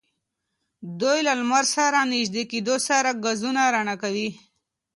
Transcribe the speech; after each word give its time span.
دوی 0.99 1.19
له 1.27 1.33
لمر 1.39 1.65
سره 1.75 1.99
نژدې 2.13 2.43
کېدو 2.51 2.75
سره 2.87 3.09
ګازونه 3.23 3.61
رڼا 3.73 3.95
کوي. 4.03 4.29